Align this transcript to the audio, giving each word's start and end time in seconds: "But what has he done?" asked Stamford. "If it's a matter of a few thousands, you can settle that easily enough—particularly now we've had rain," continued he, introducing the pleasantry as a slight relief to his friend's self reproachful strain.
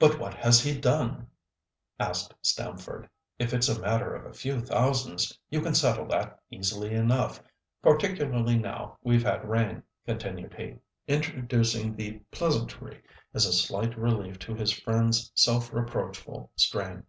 "But 0.00 0.18
what 0.18 0.34
has 0.34 0.60
he 0.64 0.76
done?" 0.76 1.28
asked 2.00 2.34
Stamford. 2.42 3.08
"If 3.38 3.54
it's 3.54 3.68
a 3.68 3.78
matter 3.78 4.12
of 4.12 4.26
a 4.26 4.34
few 4.34 4.60
thousands, 4.60 5.38
you 5.50 5.60
can 5.60 5.72
settle 5.72 6.04
that 6.06 6.42
easily 6.50 6.92
enough—particularly 6.92 8.58
now 8.58 8.98
we've 9.04 9.22
had 9.22 9.48
rain," 9.48 9.84
continued 10.04 10.54
he, 10.54 10.78
introducing 11.06 11.94
the 11.94 12.14
pleasantry 12.32 13.00
as 13.34 13.46
a 13.46 13.52
slight 13.52 13.96
relief 13.96 14.36
to 14.40 14.54
his 14.56 14.72
friend's 14.72 15.30
self 15.36 15.72
reproachful 15.72 16.50
strain. 16.56 17.04